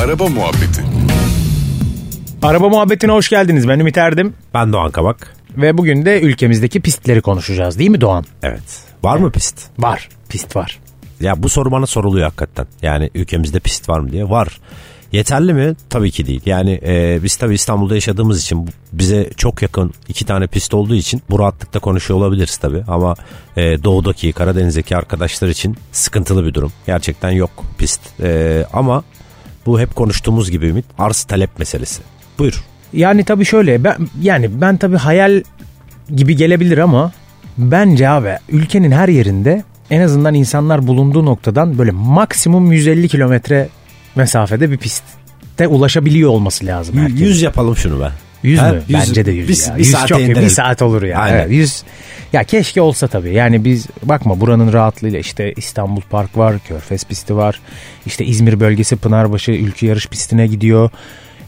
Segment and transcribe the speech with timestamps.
[0.00, 0.82] Araba Muhabbeti
[2.42, 3.68] Araba muhabbetine hoş geldiniz.
[3.68, 4.34] Ben Ümit Erdim.
[4.54, 5.34] Ben Doğan Kabak.
[5.56, 8.24] Ve bugün de ülkemizdeki pistleri konuşacağız değil mi Doğan?
[8.42, 8.82] Evet.
[9.02, 9.66] Var mı pist?
[9.78, 10.08] Var.
[10.28, 10.78] Pist var.
[11.20, 12.66] Ya bu soru bana soruluyor hakikaten.
[12.82, 14.30] Yani ülkemizde pist var mı diye.
[14.30, 14.60] Var.
[15.12, 15.74] Yeterli mi?
[15.90, 16.42] Tabii ki değil.
[16.46, 21.22] Yani e, biz tabii İstanbul'da yaşadığımız için bize çok yakın iki tane pist olduğu için
[21.30, 22.84] bu rahatlıkta konuşuyor olabiliriz tabii.
[22.88, 23.14] Ama
[23.56, 26.72] e, doğudaki, Karadeniz'deki arkadaşlar için sıkıntılı bir durum.
[26.86, 28.00] Gerçekten yok pist.
[28.22, 29.04] E, ama
[29.70, 32.02] bu hep konuştuğumuz gibi Ümit arz talep meselesi.
[32.38, 32.64] Buyur.
[32.92, 35.42] Yani tabii şöyle ben yani ben tabii hayal
[36.16, 37.12] gibi gelebilir ama
[37.58, 43.68] bence abi ülkenin her yerinde en azından insanlar bulunduğu noktadan böyle maksimum 150 kilometre
[44.16, 46.98] mesafede bir pistte ulaşabiliyor olması lazım.
[46.98, 47.24] Herkesin.
[47.24, 48.10] Yüz yapalım şunu be.
[48.42, 48.82] 100 Ha, mü?
[48.88, 49.74] yüz- Bence de 100 biz- ya.
[49.74, 50.42] bir 100 saate çok indirelim.
[50.42, 51.18] Bir saat olur ya.
[51.18, 51.36] Aynen.
[51.36, 51.82] Evet, 100
[52.32, 53.34] ya keşke olsa tabii.
[53.34, 57.60] Yani biz bakma buranın rahatlığıyla işte İstanbul Park var, Körfez pisti var.
[58.06, 60.90] İşte İzmir bölgesi Pınarbaşı ülke yarış pistine gidiyor.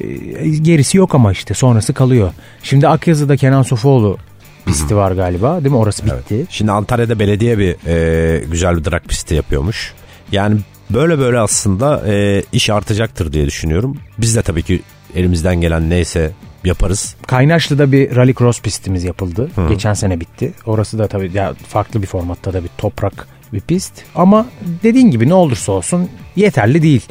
[0.00, 2.32] Ee, gerisi yok ama işte sonrası kalıyor.
[2.62, 4.18] Şimdi Akyazı'da Kenan Sofuoğlu
[4.66, 5.76] pisti var galiba değil mi?
[5.76, 6.46] Orası bitti.
[6.50, 9.92] Şimdi Antalya'da belediye bir e, güzel bir drag pisti yapıyormuş.
[10.32, 10.56] Yani
[10.90, 13.96] böyle böyle aslında e, iş artacaktır diye düşünüyorum.
[14.18, 14.82] Biz de tabii ki
[15.14, 16.30] elimizden gelen neyse
[16.66, 17.14] yaparız.
[17.26, 19.50] Kaynaşlı'da bir rallycross pistimiz yapıldı.
[19.68, 20.52] Geçen sene bitti.
[20.66, 23.92] Orası da tabii ya farklı bir formatta da bir toprak bir pist.
[24.14, 24.46] Ama
[24.82, 27.02] dediğin gibi ne olursa olsun yeterli değil.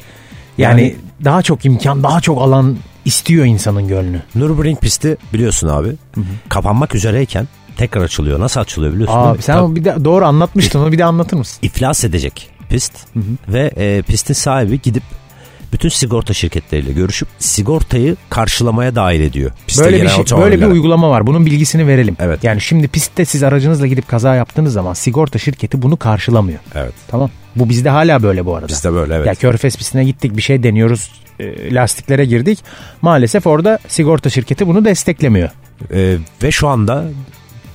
[0.58, 4.22] Yani, Yani- daha çok imkan, daha çok alan istiyor insanın gönlü.
[4.36, 5.89] Nürburgring pisti biliyorsun abi.
[6.50, 8.39] Kapanmak üzereyken tekrar açılıyor.
[8.39, 9.38] Nasıl açılıyor biliyorsun mi?
[9.42, 9.76] sen Tabii.
[9.76, 11.59] bir de doğru anlatmıştın onu bir de anlatır mısın?
[11.61, 12.94] iflas edecek pist
[13.48, 15.03] ve e, pistin sahibi gidip
[15.76, 19.52] bütün sigorta şirketleriyle görüşüp sigortayı karşılamaya dahil ediyor.
[19.68, 21.28] Piste Böyle bir şey, böyle bir uygulama var.
[21.28, 22.17] Bunun bilgisini verelim.
[22.20, 22.44] Evet.
[22.44, 26.59] Yani şimdi pistte siz aracınızla gidip kaza yaptığınız zaman sigorta şirketi bunu karşılamıyor.
[26.76, 26.94] Evet.
[27.08, 27.30] Tamam.
[27.56, 28.67] Bu bizde hala böyle bu arada.
[28.67, 29.28] Bizde böyle evet.
[29.28, 32.60] Ya Körfez pistine gittik bir şey deniyoruz e, lastiklere girdik.
[33.02, 35.50] Maalesef orada sigorta şirketi bunu desteklemiyor.
[35.94, 37.05] Ee, ve şu anda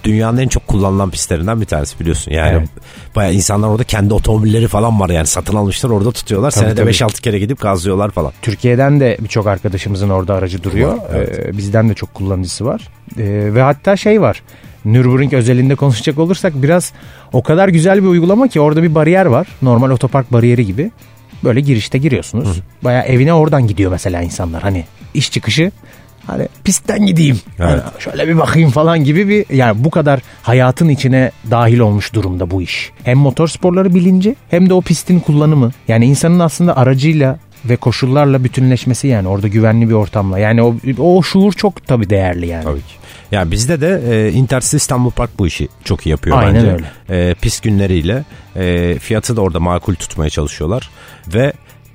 [0.04, 2.32] dünyanın en çok kullanılan pistlerinden bir tanesi biliyorsun.
[2.32, 2.68] Yani Evet.
[3.16, 6.50] bayağı insanlar orada kendi otomobilleri falan var yani satın almışlar orada tutuyorlar.
[6.50, 6.90] Tabii, Senede tabii.
[6.90, 8.32] 5-6 kere gidip gazlıyorlar falan.
[8.42, 10.92] Türkiye'den de birçok arkadaşımızın orada aracı duruyor.
[10.92, 11.38] Var, evet.
[11.46, 12.88] E, bizden de çok kullanıcısı var.
[13.18, 14.42] E, ve hatta şey var.
[14.84, 16.92] Nürburgring özelinde konuşacak olursak biraz
[17.32, 19.46] o kadar güzel bir uygulama ki orada bir bariyer var.
[19.62, 20.90] Normal otopark bariyeri gibi.
[21.44, 22.60] Böyle girişte giriyorsunuz.
[22.84, 24.62] Bayağı evine oradan gidiyor mesela insanlar.
[24.62, 24.84] Hani
[25.14, 25.70] iş çıkışı
[26.30, 27.40] hani pistten gideyim.
[27.58, 27.68] Evet.
[27.70, 32.50] Hani şöyle bir bakayım falan gibi bir yani bu kadar hayatın içine dahil olmuş durumda
[32.50, 32.90] bu iş.
[33.04, 35.70] Hem motor sporları bilinci hem de o pistin kullanımı.
[35.88, 40.38] Yani insanın aslında aracıyla ve koşullarla bütünleşmesi yani orada güvenli bir ortamla.
[40.38, 42.64] Yani o, o şuur çok tabii değerli yani.
[42.64, 42.94] Tabii ki.
[43.32, 46.72] Yani bizde de e, Intercity İstanbul Park bu işi çok iyi yapıyor Aynen bence.
[46.72, 47.30] öyle.
[47.30, 48.24] E, pist günleriyle
[48.56, 50.90] e, fiyatı da orada makul tutmaya çalışıyorlar.
[51.34, 51.52] Ve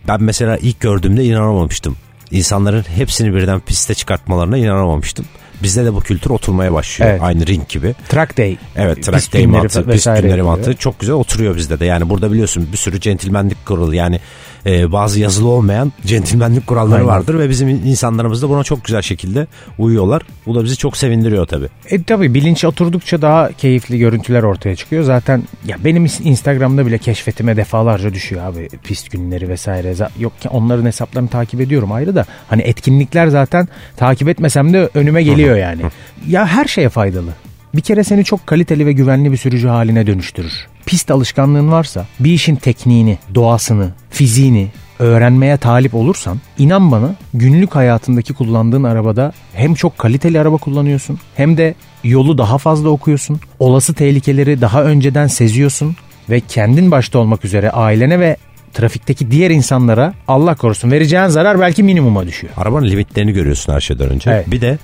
[0.07, 1.97] ben mesela ilk gördüğümde inanamamıştım.
[2.35, 5.25] İnsanların hepsini birden piste çıkartmalarına inanamamıştım.
[5.65, 7.11] Bizde de bu kültür oturmaya başlıyor.
[7.11, 7.21] Evet.
[7.23, 7.95] Aynı ring gibi.
[8.09, 8.57] Track day.
[8.75, 11.85] Evet Pist track day mantığı, pist günleri mantığı çok güzel oturuyor bizde de.
[11.85, 14.19] Yani burada biliyorsun bir sürü centilmenlik kuralı yani
[14.65, 17.07] e, bazı yazılı olmayan centilmenlik kuralları Aynen.
[17.07, 20.21] vardır ve bizim insanlarımız da buna çok güzel şekilde uyuyorlar.
[20.45, 21.67] Bu da bizi çok sevindiriyor tabii.
[21.89, 25.03] E tabii bilinç oturdukça daha keyifli görüntüler ortaya çıkıyor.
[25.03, 29.95] Zaten ya benim Instagram'da bile keşfetime defalarca düşüyor abi pist günleri vesaire.
[30.19, 35.23] Yok ki onların hesaplarını takip ediyorum ayrı da hani etkinlikler zaten takip etmesem de önüme
[35.23, 35.81] geliyor yani.
[36.27, 37.29] Ya her şeye faydalı.
[37.75, 40.53] Bir kere seni çok kaliteli ve güvenli bir sürücü haline dönüştürür.
[40.85, 44.67] Pist alışkanlığın varsa bir işin tekniğini, doğasını, fiziğini
[44.99, 51.57] öğrenmeye talip olursan inan bana günlük hayatındaki kullandığın arabada hem çok kaliteli araba kullanıyorsun hem
[51.57, 53.39] de yolu daha fazla okuyorsun.
[53.59, 55.95] Olası tehlikeleri daha önceden seziyorsun
[56.29, 58.37] ve kendin başta olmak üzere ailene ve
[58.73, 62.53] trafikteki diğer insanlara Allah korusun vereceğin zarar belki minimuma düşüyor.
[62.57, 64.31] Arabanın limitlerini görüyorsun her şeyden önce.
[64.31, 64.51] Evet.
[64.51, 64.77] Bir de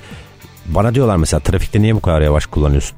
[0.75, 2.97] bana diyorlar mesela trafikte niye bu kadar yavaş kullanıyorsun?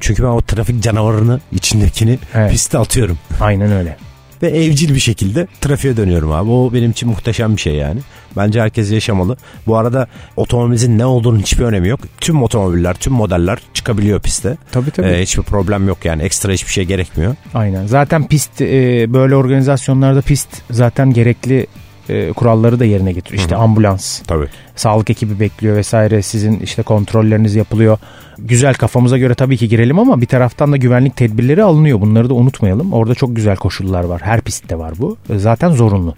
[0.00, 2.50] Çünkü ben o trafik canavarını içindekini Evet.
[2.52, 3.18] piste atıyorum.
[3.40, 3.96] Aynen öyle.
[4.42, 6.50] Ve evcil bir şekilde trafiğe dönüyorum abi.
[6.50, 8.00] O benim için muhteşem bir şey yani.
[8.36, 9.36] Bence herkes yaşamalı.
[9.66, 10.06] Bu arada
[10.36, 12.00] otomobilinizin ne olduğunun hiçbir önemi yok.
[12.20, 14.56] Tüm otomobiller, tüm modeller çıkabiliyor piste.
[14.72, 15.06] Tabii tabii.
[15.06, 16.22] Ee, hiçbir problem yok yani.
[16.22, 17.34] Ekstra hiçbir şey gerekmiyor.
[17.54, 17.86] Aynen.
[17.86, 18.66] Zaten pist e,
[19.12, 21.66] böyle organizasyonlarda pist zaten gerekli
[22.08, 23.40] e, kuralları da yerine getiriyor.
[23.42, 24.46] İşte ambulans, Tabii.
[24.76, 26.22] sağlık ekibi bekliyor vesaire.
[26.22, 27.98] Sizin işte kontrolleriniz yapılıyor.
[28.38, 32.00] Güzel kafamıza göre tabii ki girelim ama bir taraftan da güvenlik tedbirleri alınıyor.
[32.00, 32.92] Bunları da unutmayalım.
[32.92, 34.20] Orada çok güzel koşullar var.
[34.24, 35.16] Her pistte var bu.
[35.30, 36.14] E, Zaten zorunlu.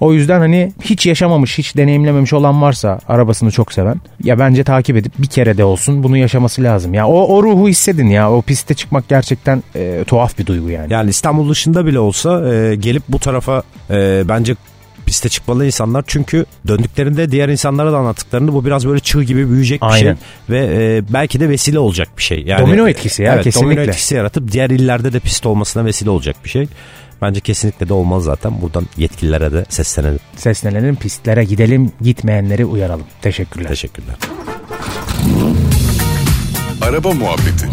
[0.00, 4.96] O yüzden hani hiç yaşamamış, hiç deneyimlememiş olan varsa arabasını çok seven ya bence takip
[4.96, 6.94] edip bir kere de olsun bunu yaşaması lazım.
[6.94, 8.32] Ya o, o ruhu hissedin ya.
[8.32, 10.92] O piste çıkmak gerçekten e, tuhaf bir duygu yani.
[10.92, 14.54] Yani İstanbul dışında bile olsa e, gelip bu tarafa e, bence
[15.08, 19.82] piste çıkmalı insanlar çünkü döndüklerinde diğer insanlara da anlattıklarında bu biraz böyle çığ gibi büyüyecek
[19.82, 20.14] bir Aynen.
[20.14, 20.14] şey
[20.50, 22.42] ve e, belki de vesile olacak bir şey.
[22.42, 23.76] Yani, Domino etkisi ya, evet, kesinlikle.
[23.76, 26.68] Domino etkisi yaratıp diğer illerde de pist olmasına vesile olacak bir şey.
[27.22, 28.62] Bence kesinlikle de olmaz zaten.
[28.62, 30.20] Buradan yetkililere de seslenelim.
[30.36, 33.06] Seslenelim pistlere gidelim gitmeyenleri uyaralım.
[33.22, 33.68] Teşekkürler.
[33.68, 34.14] Teşekkürler.
[36.82, 37.68] Araba muhabbeti.